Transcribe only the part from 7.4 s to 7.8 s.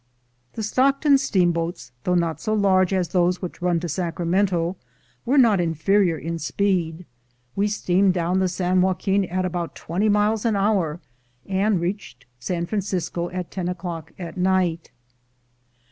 355 speed. We